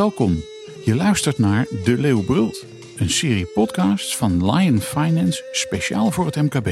[0.00, 0.44] Welkom.
[0.84, 2.64] Je luistert naar De Leeuw Brult,
[2.96, 6.68] een serie podcasts van Lion Finance speciaal voor het MKB.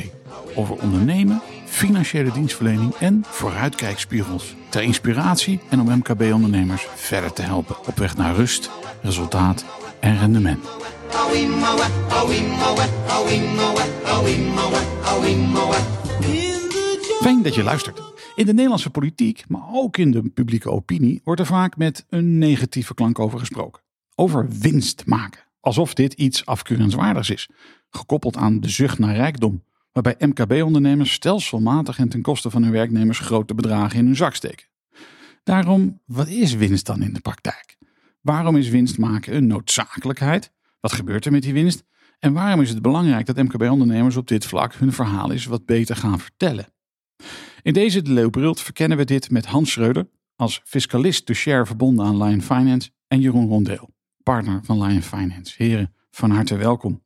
[0.54, 4.54] Over ondernemen, financiële dienstverlening en vooruitkijkspiegels.
[4.68, 8.70] Ter inspiratie en om MKB-ondernemers verder te helpen op weg naar rust,
[9.02, 9.64] resultaat
[10.00, 10.64] en rendement.
[17.20, 18.17] Fijn dat je luistert.
[18.38, 22.38] In de Nederlandse politiek, maar ook in de publieke opinie, wordt er vaak met een
[22.38, 23.82] negatieve klank over gesproken.
[24.14, 25.40] Over winst maken.
[25.60, 27.48] Alsof dit iets afkeurenswaardigs is.
[27.90, 29.64] Gekoppeld aan de zucht naar rijkdom.
[29.92, 34.66] Waarbij MKB-ondernemers stelselmatig en ten koste van hun werknemers grote bedragen in hun zak steken.
[35.44, 37.76] Daarom, wat is winst dan in de praktijk?
[38.20, 40.52] Waarom is winst maken een noodzakelijkheid?
[40.80, 41.84] Wat gebeurt er met die winst?
[42.18, 45.96] En waarom is het belangrijk dat MKB-ondernemers op dit vlak hun verhaal eens wat beter
[45.96, 46.66] gaan vertellen?
[47.62, 52.06] In deze De Leeuwbrult verkennen we dit met Hans Schreuder als fiscalist de share verbonden
[52.06, 53.90] aan Lion Finance en Jeroen Rondeel,
[54.22, 55.54] partner van Lion Finance.
[55.56, 57.02] Heren, van harte welkom.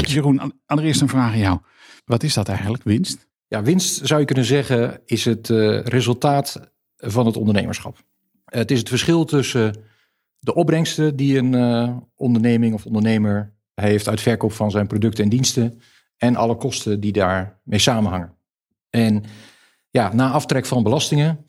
[0.00, 1.58] Jeroen, allereerst een vraag aan jou.
[2.04, 3.28] Wat is dat eigenlijk, winst?
[3.48, 7.98] Ja, winst zou je kunnen zeggen is het uh, resultaat van het ondernemerschap.
[8.44, 9.76] Het is het verschil tussen
[10.38, 15.30] de opbrengsten die een uh, onderneming of ondernemer heeft uit verkoop van zijn producten en
[15.30, 15.80] diensten
[16.16, 18.36] en alle kosten die daarmee samenhangen.
[18.90, 19.24] En
[19.98, 21.46] ja, na aftrek van belastingen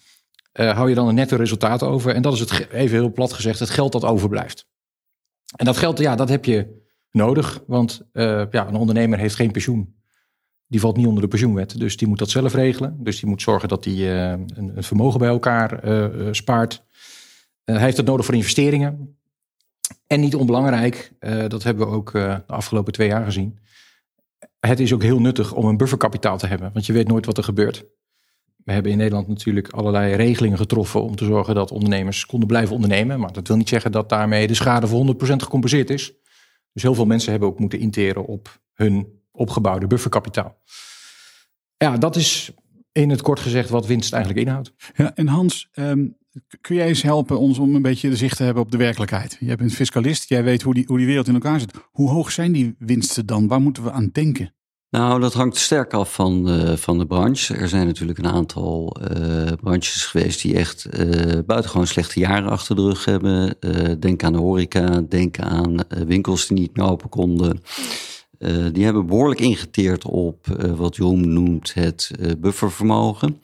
[0.53, 2.15] uh, hou je dan een netto resultaat over.
[2.15, 4.67] En dat is het, even heel plat gezegd, het geld dat overblijft.
[5.55, 7.63] En dat geld, ja, dat heb je nodig.
[7.67, 9.97] Want uh, ja, een ondernemer heeft geen pensioen.
[10.67, 11.79] Die valt niet onder de pensioenwet.
[11.79, 12.97] Dus die moet dat zelf regelen.
[13.03, 15.79] Dus die moet zorgen dat hij uh, een, een, vermogen bij elkaar
[16.31, 16.83] spaart.
[17.63, 19.17] hij heeft het nodig voor investeringen.
[20.07, 21.11] En niet onbelangrijk,
[21.47, 23.59] dat hebben we ook de afgelopen twee jaar gezien.
[24.59, 26.69] Het is ook heel nuttig om een bufferkapitaal te hebben.
[26.73, 27.85] Want je weet nooit wat er gebeurt.
[28.69, 32.75] We hebben in Nederland natuurlijk allerlei regelingen getroffen om te zorgen dat ondernemers konden blijven
[32.75, 33.19] ondernemen.
[33.19, 36.13] Maar dat wil niet zeggen dat daarmee de schade voor 100% gecompenseerd is.
[36.73, 40.61] Dus heel veel mensen hebben ook moeten interen op hun opgebouwde bufferkapitaal.
[41.77, 42.51] Ja, dat is
[42.91, 44.73] in het kort gezegd wat winst eigenlijk inhoudt.
[44.95, 46.17] Ja, en Hans, um,
[46.61, 49.37] kun jij eens helpen ons om een beetje de zicht te hebben op de werkelijkheid?
[49.39, 51.73] Jij bent fiscalist, jij weet hoe die, hoe die wereld in elkaar zit.
[51.91, 53.47] Hoe hoog zijn die winsten dan?
[53.47, 54.53] Waar moeten we aan denken?
[54.91, 57.55] Nou, dat hangt sterk af van, van de branche.
[57.55, 62.75] Er zijn natuurlijk een aantal uh, branches geweest die echt uh, buitengewoon slechte jaren achter
[62.75, 63.55] de rug hebben.
[63.99, 67.61] denk aan de horeca, denk aan winkels die niet meer open konden.
[68.71, 73.41] die hebben behoorlijk ingeteerd op wat Jeroen noemt het buffervermogen.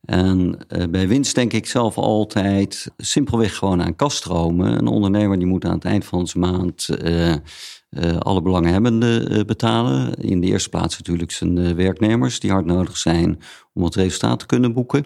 [0.00, 0.58] En
[0.90, 4.78] bij winst denk ik zelf altijd simpelweg gewoon aan kaststromen.
[4.78, 6.88] Een ondernemer die moet aan het eind van zijn maand
[8.02, 10.14] uh, alle belanghebbenden uh, betalen.
[10.14, 13.40] In de eerste plaats natuurlijk zijn uh, werknemers die hard nodig zijn
[13.72, 15.04] om het resultaat te kunnen boeken.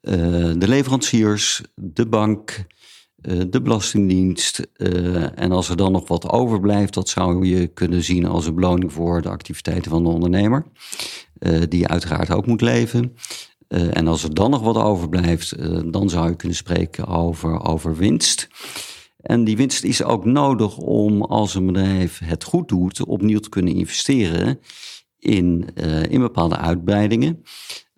[0.00, 2.66] de leveranciers, de bank,
[3.48, 4.66] de Belastingdienst.
[5.34, 8.92] en als er dan nog wat overblijft, dat zou je kunnen zien als een beloning
[8.92, 10.66] voor de activiteiten van de ondernemer.
[11.68, 13.16] die uiteraard ook moet leven.
[13.68, 15.54] en als er dan nog wat overblijft,
[15.92, 18.48] dan zou je kunnen spreken over, over winst.
[19.26, 23.48] En die winst is ook nodig om als een bedrijf het goed doet, opnieuw te
[23.48, 24.58] kunnen investeren
[25.18, 27.42] in, uh, in bepaalde uitbreidingen.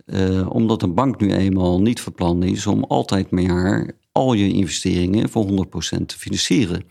[0.07, 5.29] Uh, omdat een bank nu eenmaal niet van is om altijd maar al je investeringen
[5.29, 6.85] voor 100% te financieren.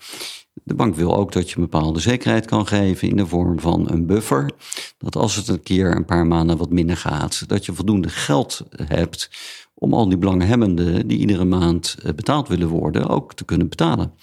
[0.63, 3.89] De bank wil ook dat je een bepaalde zekerheid kan geven in de vorm van
[3.91, 4.51] een buffer.
[4.97, 8.63] Dat als het een keer een paar maanden wat minder gaat, dat je voldoende geld
[8.71, 9.29] hebt
[9.73, 14.13] om al die belanghebbenden die iedere maand eh, betaald willen worden, ook te kunnen betalen.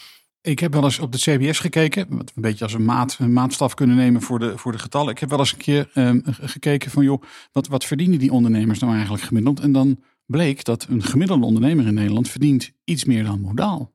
[0.40, 3.74] Ik heb wel eens op de CBS gekeken, wat een beetje als een, maat, maatstaf
[3.74, 5.12] kunnen nemen voor de, voor de getallen.
[5.12, 7.22] Ik heb wel eens een keer um, gekeken van, joh,
[7.52, 9.60] wat, wat verdienen die ondernemers nou eigenlijk gemiddeld?
[9.60, 13.93] En dan bleek dat een gemiddelde ondernemer in Nederland verdient iets meer dan modaal.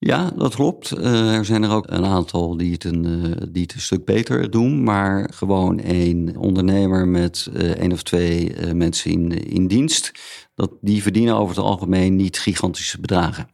[0.00, 0.98] Ja, dat klopt.
[0.98, 4.04] Uh, er zijn er ook een aantal die het een, uh, die het een stuk
[4.04, 4.82] beter doen.
[4.82, 10.12] Maar gewoon één ondernemer met uh, één of twee mensen in, dienst.
[10.54, 13.48] Dat, die verdienen over het algemeen niet gigantische bedragen.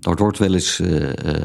[0.00, 0.80] Er wordt wel eens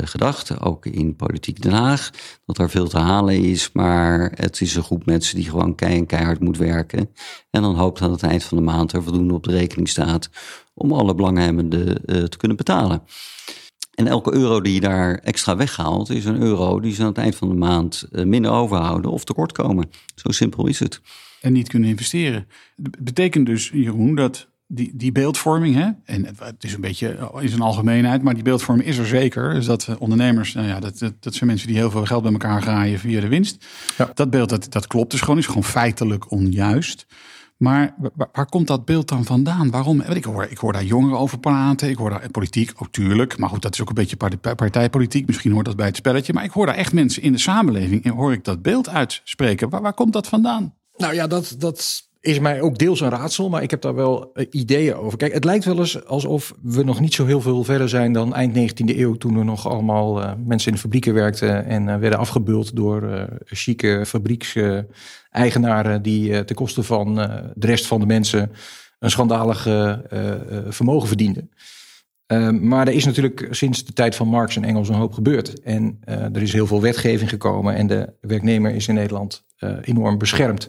[0.04, 2.10] gedacht, ook in politiek Den Haag,
[2.46, 3.70] dat er veel te halen is.
[3.72, 7.10] Maar het is een groep mensen die gewoon keihard moet werken.
[7.50, 10.30] En dan hoopt aan het eind van de maand er voldoende op de rekening staat
[10.74, 13.04] om alle belanghebbenden te kunnen betalen.
[13.94, 17.18] En elke euro die je daar extra weghaalt, is een euro die ze aan het
[17.18, 19.90] eind van de maand eh, minder overhouden of tekort komen.
[20.16, 21.02] Zo simpel is het.
[21.42, 22.48] En niet kunnen investeren.
[22.76, 27.44] Dat betekent dus, Jeroen, dat die, die beeldvorming, hè, en het is een beetje eh,
[27.44, 29.54] is een algemeenheid, maar die beeldvorming is er zeker.
[29.54, 32.32] Dus dat ondernemers, nou ja, dat, dat, dat zijn mensen die heel veel geld bij
[32.32, 33.66] elkaar graaien via de winst.
[33.98, 34.12] Ja.
[34.14, 37.06] Dat beeld, dat, dat klopt dus gewoon, is gewoon feitelijk onjuist.
[37.58, 37.96] Maar
[38.32, 39.72] waar, komt dat beeld dan vandaan?
[39.72, 40.02] Waarom?
[40.02, 41.90] Ik hoor, ik hoor daar jongeren over praten.
[41.90, 43.38] Ik hoor daar politiek ook tuurlijk.
[43.38, 44.18] Maar goed, dat is ook een beetje
[44.56, 45.28] partijpolitiek.
[45.28, 46.34] Misschien hoort dat bij het spelletje.
[46.34, 48.04] Maar ik hoor daar echt mensen in de samenleving.
[48.04, 49.70] En hoor ik dat beeld uitspreken.
[49.70, 50.74] Waar, waar komt dat vandaan?
[50.98, 54.32] Nou ja, dat, dat is mij ook deels een raadsel, maar ik heb daar wel
[54.34, 55.18] eh, ideeën over.
[55.18, 58.34] Kijk, het lijkt wel eens alsof we nog niet zo heel veel verder zijn dan
[58.34, 61.98] eind 19e eeuw, toen er nog allemaal uh, mensen in de fabrieken werkten en uh,
[61.98, 67.16] werden afgebeuld door chique fabriekseigenaren die ten koste van
[67.56, 68.52] de rest van de mensen
[69.00, 69.62] een schandalig
[70.68, 71.50] vermogen verdienden.
[72.26, 75.62] Ehm, maar er is natuurlijk sinds de tijd van Marx en Engels een hoop gebeurd.
[75.62, 79.46] En er is heel veel wetgeving gekomen en de werknemer is in Nederland
[79.82, 80.68] enorm beschermd.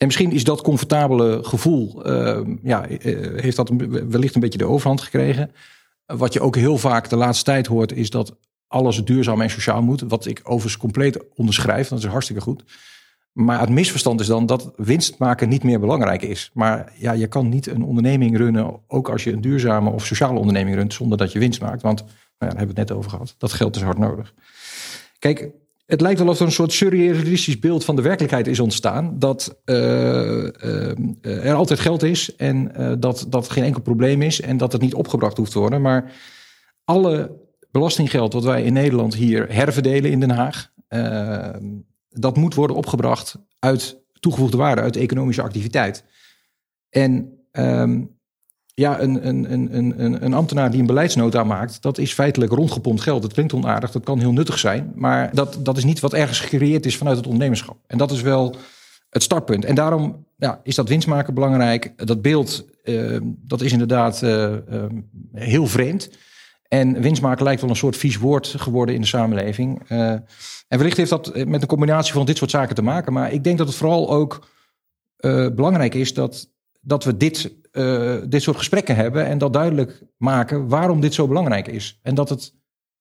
[0.00, 3.70] En misschien is dat comfortabele gevoel, uh, ja, eh, heeft dat
[4.08, 5.50] wellicht een beetje de overhand gekregen.
[6.06, 8.36] Wat je ook heel vaak de laatste tijd hoort, is dat
[8.66, 10.00] alles duurzaam en sociaal moet.
[10.00, 12.64] Wat ik overigens compleet onderschrijf, dat is hartstikke goed.
[13.32, 16.50] Maar het misverstand is dan dat winst maken niet meer belangrijk is.
[16.54, 20.38] Maar ja, je kan niet een onderneming runnen, ook als je een duurzame of sociale
[20.38, 21.82] onderneming runt, zonder dat je winst maakt.
[21.82, 23.34] Want, nou ja, daar hebben we het net over gehad.
[23.38, 24.34] Dat geld is hard nodig.
[25.18, 25.50] Kijk,
[25.90, 29.18] het lijkt wel of er een soort surrealistisch beeld van de werkelijkheid is ontstaan.
[29.18, 34.40] Dat uh, uh, er altijd geld is en uh, dat dat geen enkel probleem is
[34.40, 35.82] en dat het niet opgebracht hoeft te worden.
[35.82, 36.12] Maar
[36.84, 37.38] alle
[37.70, 40.70] belastinggeld wat wij in Nederland hier herverdelen in Den Haag,
[42.08, 46.04] dat moet worden opgebracht uit toegevoegde waarde, uit economische activiteit.
[46.88, 48.19] En um,
[48.80, 53.22] ja, een, een, een, een, ambtenaar die een beleidsnota maakt, dat is feitelijk rondgepompt geld.
[53.22, 54.92] Dat klinkt onaardig, dat kan heel nuttig zijn.
[54.94, 57.76] Maar dat, dat is niet wat ergens gecreëerd is vanuit het ondernemerschap.
[57.86, 58.56] En dat is wel
[59.10, 59.64] het startpunt.
[59.64, 62.06] En daarom ja, is dat winstmaken belangrijk.
[62.06, 64.84] Dat beeld, uh, dat is inderdaad uh, uh,
[65.34, 66.10] heel vreemd.
[66.68, 69.82] En winstmaken lijkt wel een soort vies woord geworden in de samenleving.
[69.88, 70.24] en
[70.68, 73.12] wellicht heeft dat met een combinatie van dit soort zaken te maken.
[73.12, 74.48] Maar ik denk dat het vooral ook
[75.54, 76.48] belangrijk is dat,
[76.80, 81.28] dat we dit uh, dit soort gesprekken hebben en dat duidelijk maken waarom dit zo
[81.28, 81.98] belangrijk is.
[82.02, 82.54] En dat het,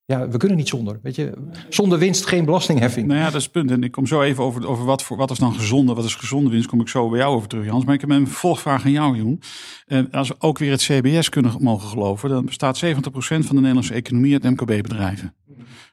[0.05, 0.99] ja, we kunnen niet zonder.
[1.03, 1.33] Weet je,
[1.69, 3.07] zonder winst geen belastingheffing.
[3.07, 3.71] Nou ja, dat is het punt.
[3.71, 6.15] En ik kom zo even over, over wat, voor, wat is dan gezonde, wat is
[6.15, 7.85] gezonde winst, kom ik zo bij jou over terug, Jans.
[7.85, 9.41] Maar ik heb een volgvraag aan jou, Joen.
[9.85, 12.87] En als we ook weer het CBS kunnen mogen geloven, dan bestaat 70%
[13.19, 15.35] van de Nederlandse economie uit MKB-bedrijven.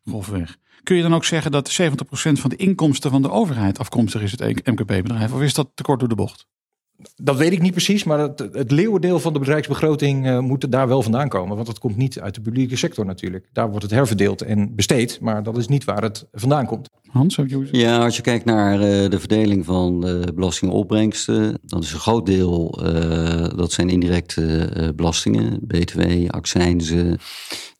[0.04, 0.56] Golfweg.
[0.82, 1.82] Kun je dan ook zeggen dat 70%
[2.14, 5.32] van de inkomsten van de overheid afkomstig is het MKB-bedrijf?
[5.32, 6.46] Of is dat te kort door de bocht?
[7.16, 10.88] Dat weet ik niet precies, maar het, het leeuwendeel van de bedrijfsbegroting uh, moet daar
[10.88, 11.56] wel vandaan komen.
[11.56, 13.48] Want het komt niet uit de publieke sector natuurlijk.
[13.52, 16.88] Daar wordt het herverdeeld en besteed, maar dat is niet waar het vandaan komt.
[17.06, 21.80] Hans, heb je Ja, als je kijkt naar uh, de verdeling van de belastingopbrengsten, dan
[21.80, 27.18] is een groot deel, uh, dat zijn indirecte belastingen, btw, accijnzen.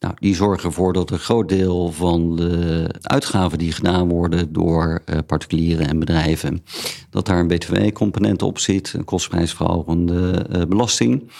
[0.00, 5.02] Nou, die zorgen ervoor dat een groot deel van de uitgaven die gedaan worden door
[5.26, 6.64] particulieren en bedrijven,
[7.10, 11.30] dat daar een btw-component op zit kostprijsverhogende uh, belasting.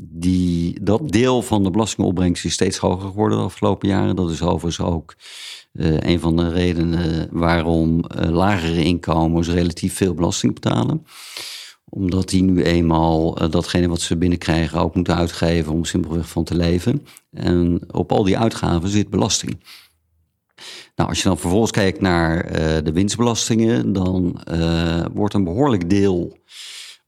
[0.00, 4.16] Die, dat deel van de belastingopbrengst is steeds hoger geworden de afgelopen jaren.
[4.16, 5.14] Dat is overigens ook
[5.72, 11.06] uh, een van de redenen waarom lagere inkomens relatief veel belasting betalen
[11.88, 16.44] omdat die nu eenmaal uh, datgene wat ze binnenkrijgen ook moeten uitgeven om simpelweg van
[16.44, 17.06] te leven.
[17.30, 19.60] En op al die uitgaven zit belasting.
[20.96, 25.90] Nou, als je dan vervolgens kijkt naar uh, de winstbelastingen, dan uh, wordt een behoorlijk
[25.90, 26.36] deel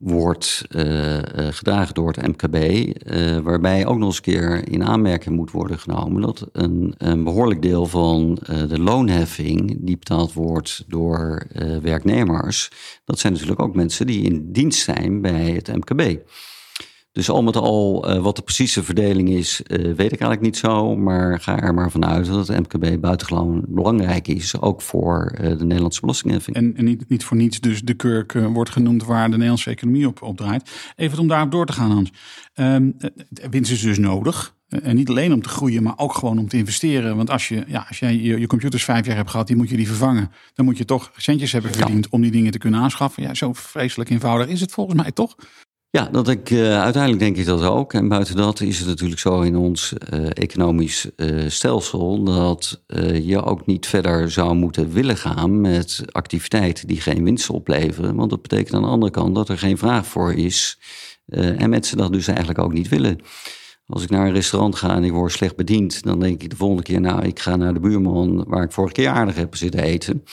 [0.04, 1.18] wordt uh,
[1.50, 5.78] gedragen door het MKB, uh, waarbij ook nog eens een keer in aanmerking moet worden
[5.78, 11.46] genomen dat een, een behoorlijk deel van de loonheffing die betaald wordt door
[11.82, 12.70] werknemers,
[13.04, 16.18] dat zijn natuurlijk ook mensen die in dienst zijn bij het MKB.
[17.14, 20.56] Dus al met al, uh, wat de precieze verdeling is, uh, weet ik eigenlijk niet
[20.56, 20.96] zo.
[20.96, 24.60] Maar ga er maar vanuit dat het MKB buitengewoon belangrijk is.
[24.60, 26.56] Ook voor uh, de Nederlandse belastingheffing.
[26.56, 30.06] En, en niet, niet, voor niets dus de kurk wordt genoemd waar de Nederlandse economie
[30.06, 30.70] op, op draait.
[30.96, 32.12] Even om daarop door te gaan, Hans.
[32.54, 32.96] Um,
[33.50, 34.54] winst is dus nodig.
[34.68, 37.16] En niet alleen om te groeien, maar ook gewoon om te investeren.
[37.16, 39.68] Want als, je, ja, als jij je, je computers vijf jaar hebt gehad, die moet
[39.70, 40.30] je die vervangen.
[40.54, 43.22] Dan moet je toch centjes hebben verdiend om die dingen te kunnen aanschaffen.
[43.22, 45.36] Ja, zo vreselijk eenvoudig is het volgens mij toch?
[45.94, 47.92] Ja, dat ik, uh, uiteindelijk denk ik dat ook.
[47.92, 52.82] En buiten dat is het natuurlijk zo in ons uh, economisch uh, stelsel dat
[53.22, 58.16] je ook niet verder zou moeten willen gaan met activiteiten die geen winst opleveren.
[58.16, 60.78] Want dat betekent aan de andere kant dat er geen vraag voor is
[61.26, 63.20] en mensen dat dus eigenlijk ook niet willen.
[63.86, 66.56] Als ik naar een restaurant ga en ik word slecht bediend, dan denk ik de
[66.56, 69.82] volgende keer, nou, ik ga naar de buurman waar ik vorige keer aardig heb zitten
[69.82, 70.24] eten.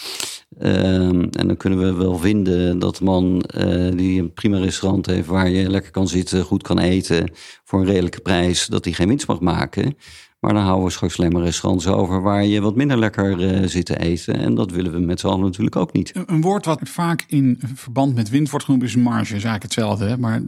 [0.60, 5.05] Um, en dan kunnen we wel vinden dat de man uh, die een prima restaurant
[5.05, 7.31] heeft waar je lekker kan zitten, goed kan eten
[7.63, 9.98] voor een redelijke prijs, dat hij geen winst mag maken.
[10.39, 13.86] Maar dan houden we straks alleen maar restaurants over waar je wat minder lekker zit
[13.86, 14.36] te eten.
[14.36, 16.13] En dat willen we met z'n allen natuurlijk ook niet.
[16.25, 19.22] Een woord wat vaak in verband met winst wordt genoemd is marge.
[19.22, 20.05] is eigenlijk hetzelfde.
[20.05, 20.17] Hè?
[20.17, 20.41] Maar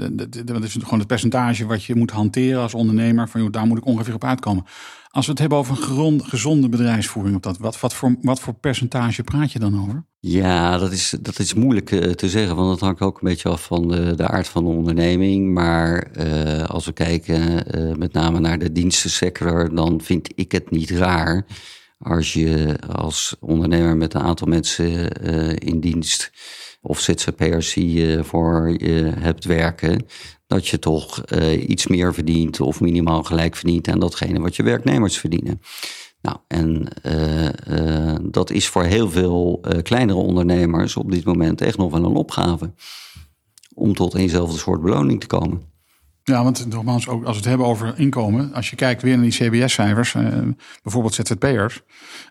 [0.45, 3.29] dat is gewoon het percentage wat je moet hanteren als ondernemer.
[3.29, 4.65] Van joh, daar moet ik ongeveer op uitkomen.
[5.13, 8.53] Als we het hebben over een gezonde bedrijfsvoering, op dat, wat, wat, voor, wat voor
[8.53, 10.05] percentage praat je dan over?
[10.19, 13.49] Ja, dat is, dat is moeilijk uh, te zeggen, want dat hangt ook een beetje
[13.49, 15.53] af van de, de aard van de onderneming.
[15.53, 20.71] Maar uh, als we kijken uh, met name naar de dienstensector, dan vind ik het
[20.71, 21.45] niet raar
[21.99, 25.11] als je als ondernemer met een aantal mensen
[25.57, 26.31] in dienst
[26.85, 30.05] of ZZP'ers die je voor je hebt werken,
[30.47, 34.63] dat je toch uh, iets meer verdient of minimaal gelijk verdient aan datgene wat je
[34.63, 35.61] werknemers verdienen.
[36.21, 41.77] Nou, en uh, uh, dat is voor heel veel kleinere ondernemers op dit moment echt
[41.77, 42.73] nog wel een opgave.
[43.73, 45.72] Om tot eenzelfde soort beloning te komen.
[46.23, 49.29] Ja, want nogmaals, ook als we het hebben over inkomen, als je kijkt weer naar
[49.29, 50.37] die CBS-cijfers, uh,
[50.83, 51.81] bijvoorbeeld ZZP'ers,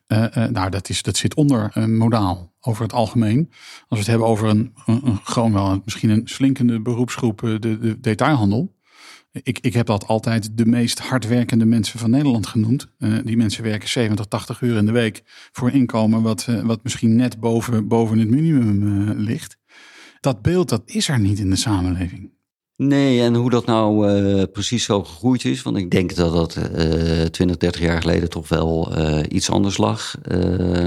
[0.08, 3.49] uh, uh, nou, dat, is, dat zit onder een modaal over het algemeen.
[3.50, 8.00] Als we het hebben over een, een, gewoon wel misschien een slinkende beroepsgroep, de, de
[8.00, 8.75] detailhandel.
[9.32, 12.88] Ik, ik heb dat altijd de meest hardwerkende mensen van Nederland genoemd.
[13.25, 15.22] die mensen werken 70, 80 uur in de week
[15.52, 19.58] voor een inkomen wat, wat misschien net boven, boven het minimum ligt.
[20.20, 22.30] Dat beeld dat is er niet in de samenleving.
[22.86, 25.62] Nee, en hoe dat nou uh, precies zo gegroeid is.
[25.62, 29.76] Want ik denk dat dat uh, 20, 30 jaar geleden toch wel uh, iets anders
[29.76, 30.14] lag.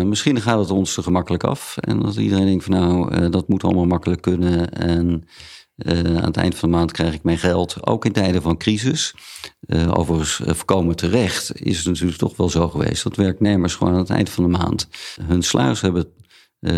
[0.04, 1.78] Misschien gaat het ons te gemakkelijk af.
[1.78, 4.72] En dat iedereen denkt van nou, dat moet allemaal makkelijk kunnen.
[4.74, 5.28] En
[5.78, 7.88] aan het eind van de maand krijg ik mijn geld.
[7.88, 9.14] Ook in tijden van crisis.
[9.90, 13.04] overigens, voorkomen terecht is het natuurlijk toch wel zo geweest.
[13.04, 14.88] Dat werknemers gewoon aan het eind van de maand
[15.22, 16.14] hun sluis hebben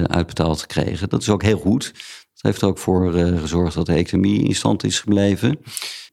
[0.08, 1.10] uitbetaald gekregen.
[1.10, 1.94] Dat is ook heel goed.
[2.38, 5.60] Dat heeft er ook voor uh, gezorgd dat de economie in stand is gebleven.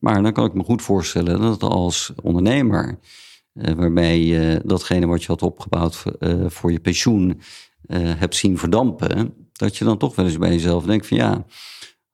[0.00, 2.98] Maar dan kan ik me goed voorstellen dat als ondernemer,
[3.54, 6.02] uh, waarbij je datgene wat je had opgebouwd
[6.46, 7.40] voor je pensioen
[7.92, 11.44] hebt zien verdampen, dat je dan toch wel eens bij jezelf denkt van ja,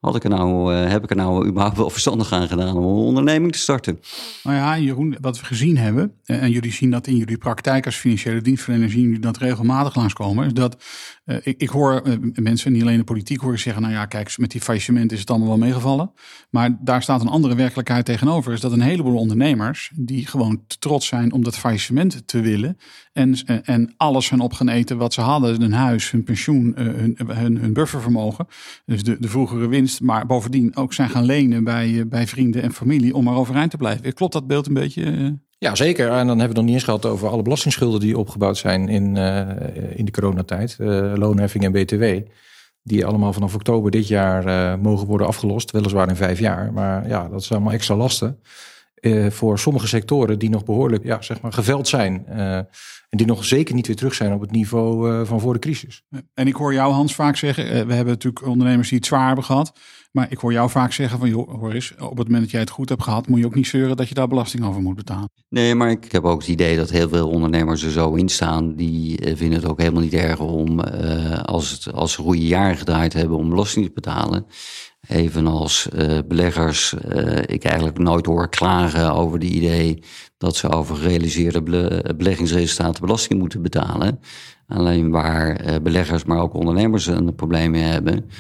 [0.01, 2.85] had ik er nou, uh, heb ik er nou überhaupt wel verstandig aan gedaan om
[2.85, 4.01] een onderneming te starten?
[4.43, 7.97] Nou ja, Jeroen, wat we gezien hebben, en jullie zien dat in jullie praktijk als
[7.97, 10.85] financiële dienstverlener, zien jullie dat regelmatig langskomen, is dat
[11.25, 12.03] uh, ik, ik, hoor
[12.35, 15.31] mensen, niet alleen de politiek, hoor zeggen, nou ja, kijk, met die faillissement is het
[15.31, 16.13] allemaal wel meegevallen.
[16.51, 21.07] Maar daar staat een andere werkelijkheid tegenover, is dat een heleboel ondernemers, die gewoon trots
[21.07, 22.77] zijn om dat faillissement te willen,
[23.13, 27.19] en, en alles hun op gaan eten wat ze hadden, hun huis, hun pensioen, hun,
[27.27, 28.47] hun, hun buffervermogen,
[28.87, 32.63] dus de, de vroegere winst, maar bovendien ook zijn gaan lenen bij, eh, bij vrienden
[32.63, 34.15] en familie om maar overeind te blijven.
[34.15, 35.05] Klopt dat beeld een beetje?
[35.05, 35.29] Eh?
[35.59, 36.11] Ja, zeker.
[36.11, 39.17] En dan hebben we nog niet eens gehad over alle belastingsschulden die opgebouwd zijn in,
[39.17, 39.49] uh,
[39.95, 40.77] in de coronatijd.
[41.15, 42.05] Loonheffing en BTW.
[42.83, 45.71] Die allemaal vanaf oktober dit jaar mogen worden afgelost.
[45.71, 46.73] Weliswaar in vijf jaar.
[46.73, 48.39] Maar ja, dat zijn allemaal extra lasten.
[49.29, 52.27] Voor sommige sectoren die nog behoorlijk ja, zeg maar, geveld zijn.
[53.11, 55.59] En die nog zeker niet weer terug zijn op het niveau uh, van voor de
[55.59, 56.03] crisis.
[56.35, 59.27] En ik hoor jou, Hans, vaak zeggen: uh, we hebben natuurlijk ondernemers die het zwaar
[59.27, 59.73] hebben gehad.
[60.13, 62.61] Maar ik hoor jou vaak zeggen: van joh, hoor eens, op het moment dat jij
[62.61, 64.97] het goed hebt gehad, moet je ook niet zeuren dat je daar belasting over moet
[64.97, 65.31] betalen.
[65.49, 68.75] Nee, maar ik heb ook het idee dat heel veel ondernemers er zo in staan.
[68.75, 73.13] Die vinden het ook helemaal niet erg om, als, het, als ze goede jaren gedraaid
[73.13, 74.47] hebben, om belasting te betalen.
[75.11, 80.03] Evenals uh, beleggers uh, ik eigenlijk nooit hoor klagen over het idee
[80.39, 81.63] dat ze over gerealiseerde
[82.17, 84.21] beleggingsresultaten belasting moeten betalen.
[84.69, 88.31] Alleen waar beleggers, maar ook ondernemers een probleem mee hebben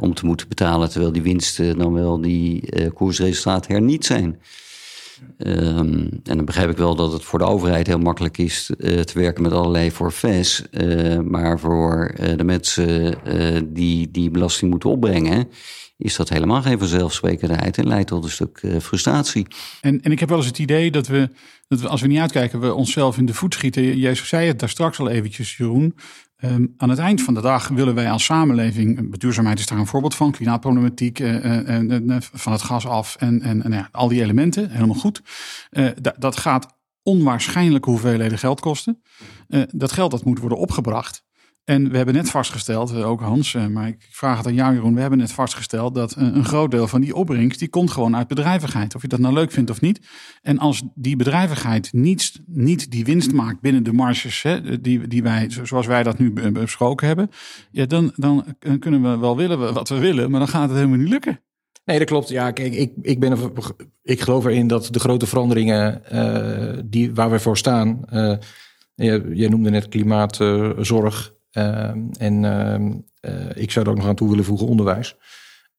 [0.00, 4.38] om te moeten betalen, terwijl die winsten dan wel die koersresultaten er niet zijn.
[5.38, 9.00] Um, en dan begrijp ik wel dat het voor de overheid heel makkelijk is uh,
[9.00, 10.62] te werken met allerlei forfaits.
[10.70, 13.14] Uh, maar voor uh, de mensen
[13.74, 15.48] die die belasting moeten opbrengen,
[15.98, 19.46] is dat helemaal geen vanzelfsprekendheid en leidt tot een stuk frustratie.
[19.80, 21.30] En, en ik heb wel eens het idee dat we,
[21.68, 23.98] dat we, als we niet uitkijken, we onszelf in de voet schieten.
[23.98, 25.94] Jij zei het daar straks al eventjes, Jeroen.
[26.44, 29.86] Um, aan het eind van de dag willen wij als samenleving, duurzaamheid is daar een
[29.86, 34.70] voorbeeld van, klimaatproblematiek, uh, van het gas af en, en, en ja, al die elementen,
[34.70, 35.22] helemaal goed.
[36.18, 39.02] dat gaat onwaarschijnlijke hoeveelheden geld kosten.
[39.68, 41.26] dat geld dat moet worden opgebracht.
[41.68, 44.74] En we hebben net vastgesteld, eh, ook Hans, eh, maar ik vraag het aan jou
[44.74, 44.94] Jeroen.
[44.94, 48.28] We hebben net vastgesteld dat een groot deel van die opbrengst, die komt gewoon uit
[48.28, 48.94] bedrijvigheid.
[48.94, 50.00] Of je dat nou leuk vindt of niet.
[50.42, 55.22] En als die bedrijvigheid niet, niet die winst maakt binnen de marges hè, die, die
[55.22, 57.30] wij, zoals wij dat nu besproken hebben.
[57.70, 58.44] Ja, dan, dan
[58.78, 61.40] kunnen we wel willen wat we willen, maar dan gaat het helemaal niet lukken.
[61.84, 62.28] Nee, dat klopt.
[62.28, 63.52] Ja, kijk, ik, ik, ben,
[64.02, 68.00] ik geloof erin dat de grote veranderingen uh, die, waar we voor staan.
[68.12, 68.36] Uh,
[69.32, 71.26] jij noemde net klimaatzorg.
[71.26, 71.36] Ehm,
[72.18, 75.16] en ehm, eh, ik zou er ook nog aan toe willen voegen onderwijs.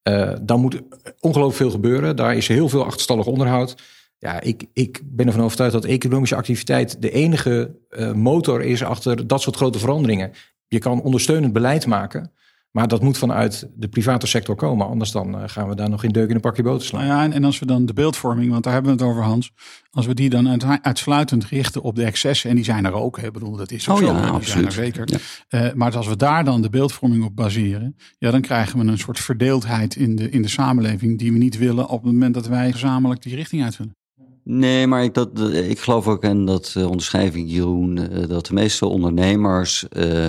[0.08, 0.80] Uh, dan moet
[1.20, 2.16] ongelooflijk veel gebeuren.
[2.16, 3.76] Daar is heel veel achterstallig onderhoud.
[4.18, 9.26] Ja, ik, ik ben ervan overtuigd dat economische activiteit de enige uh, motor is achter
[9.26, 10.32] dat soort grote veranderingen.
[10.68, 12.32] Je kan ondersteunend beleid maken,
[12.70, 14.86] maar dat moet vanuit de private sector komen.
[14.86, 17.06] Anders dan uh, gaan we daar nog in deuk in een pakje boter slaan.
[17.06, 19.22] Nou ja, en, en, als we dan de beeldvorming, want daar hebben we het over
[19.22, 19.52] Hans.
[19.90, 23.18] Als we die dan uit, uitsluitend richten op de excessen, en die zijn er ook.
[23.18, 24.12] Ik bedoel, dat is ook oh, zo.
[24.12, 24.46] Ja, die absoluut.
[24.46, 25.20] zijn er zeker.
[25.48, 25.66] Ja.
[25.66, 27.96] Uh, maar als we daar dan de beeldvorming op baseren.
[28.18, 31.18] Ja, dan krijgen we een soort verdeeldheid in de, in de samenleving.
[31.18, 33.98] Die we niet willen op het moment dat wij gezamenlijk die richting uit willen.
[34.44, 38.54] Nee, maar ik, dat, ik geloof ook in dat uh, onderschrijving, Jeroen, uh, dat de
[38.54, 39.86] meeste ondernemers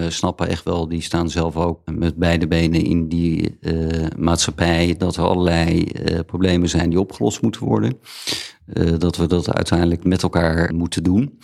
[0.08, 3.58] snappen echt wel, die staan zelf ook met beide benen in die
[4.18, 5.92] maatschappij, dat er allerlei
[6.26, 8.00] problemen zijn die opgelost moeten worden.
[8.98, 11.40] dat we dat uiteindelijk met elkaar moeten doen.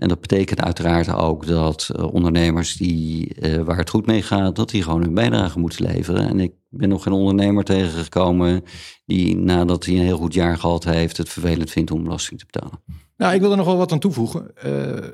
[0.00, 4.82] En dat betekent uiteraard ook dat ondernemers die, waar het goed mee gaat, dat die
[4.82, 6.28] gewoon hun bijdrage moeten leveren.
[6.28, 8.64] En ik ben nog geen ondernemer tegengekomen
[9.04, 12.46] die nadat hij een heel goed jaar gehad heeft, het vervelend vindt om belasting te
[12.46, 12.82] betalen.
[13.16, 14.50] Nou, ik wil er nog wel wat aan toevoegen.
[14.66, 15.08] Uh,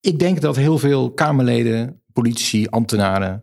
[0.00, 3.42] ik denk dat heel veel Kamerleden, politici, ambtenaren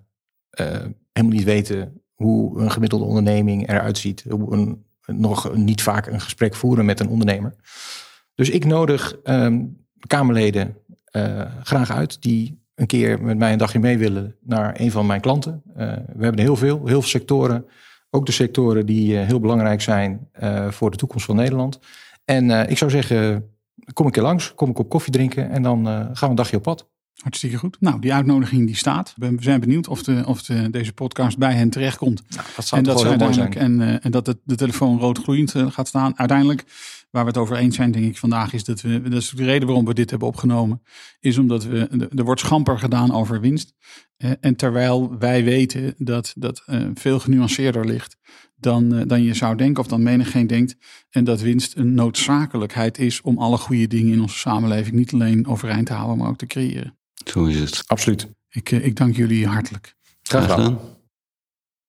[1.11, 4.25] helemaal niet weten hoe een gemiddelde onderneming eruit ziet.
[4.29, 7.55] Hoe een, nog niet vaak een gesprek voeren met een ondernemer.
[8.35, 10.77] Dus ik nodig um, Kamerleden
[11.63, 15.21] graag uit die een keer met mij een dagje mee willen naar een van mijn
[15.21, 15.61] klanten.
[15.69, 15.75] Uh,
[16.15, 17.65] we hebben heel veel, heel veel sectoren.
[18.09, 20.27] Ook de sectoren die uh, heel belangrijk zijn
[20.69, 21.79] voor de toekomst van Nederland.
[22.25, 23.49] En ik zou zeggen,
[23.93, 26.57] kom een keer langs, kom ik op koffie drinken en dan gaan we een dagje
[26.57, 26.89] op pad.
[27.15, 27.77] Hartstikke goed.
[27.79, 29.13] Nou, die uitnodiging die staat.
[29.17, 32.23] We zijn benieuwd of, de, of de, deze podcast bij hen terechtkomt.
[32.29, 33.53] Nou, dat zou en dat wel heel mooi zijn.
[33.53, 36.17] En, en dat de, de telefoon rood gloeiend gaat staan.
[36.17, 36.63] Uiteindelijk
[37.15, 39.43] waar we het over eens zijn, denk ik, vandaag is dat we, dat is de
[39.43, 40.81] reden waarom we dit hebben opgenomen,
[41.19, 43.73] is omdat we, er wordt schamper gedaan over winst.
[44.39, 48.17] En terwijl wij weten dat dat veel genuanceerder ligt
[48.55, 50.75] dan, dan je zou denken of dan menigeen denkt.
[51.09, 55.47] En dat winst een noodzakelijkheid is om alle goede dingen in onze samenleving niet alleen
[55.47, 56.97] overeind te houden, maar ook te creëren.
[57.25, 57.83] Zo is het.
[57.87, 58.27] Absoluut.
[58.49, 59.95] Ik, ik dank jullie hartelijk.
[60.21, 60.79] Graag gedaan.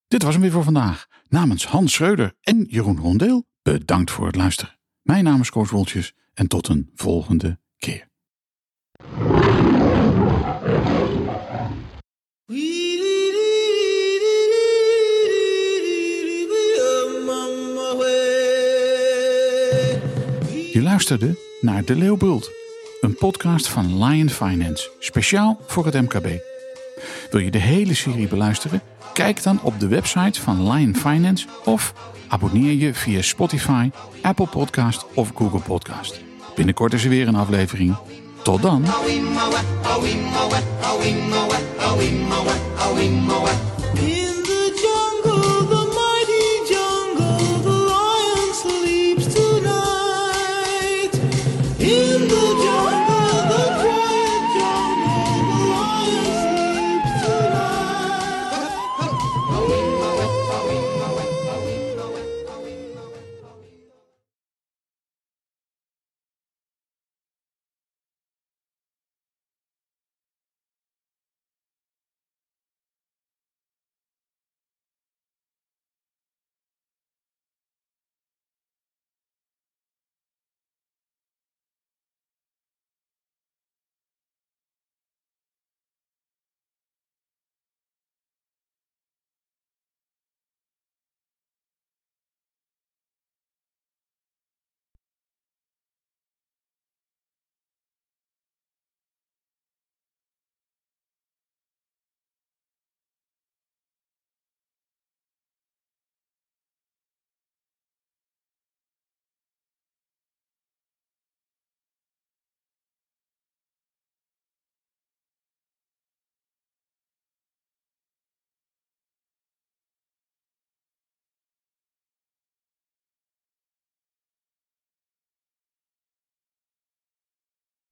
[0.08, 1.06] Dit was hem weer voor vandaag.
[1.28, 4.74] Namens Hans Schreuder en Jeroen Rondeel, bedankt voor het luisteren.
[5.06, 8.08] Mijn naam is Koos Woltjes en tot een volgende keer.
[20.72, 22.50] Je luisterde naar De Leeuwbult,
[23.00, 26.26] een podcast van Lion Finance, speciaal voor het MKB.
[27.30, 28.80] Wil je de hele serie beluisteren?
[29.16, 31.94] Kijk dan op de website van Lion Finance of
[32.28, 33.90] abonneer je via Spotify,
[34.22, 36.20] Apple Podcast of Google Podcast.
[36.54, 37.96] Binnenkort is er weer een aflevering.
[38.42, 38.84] Tot dan.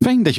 [0.05, 0.33] Fijn dat je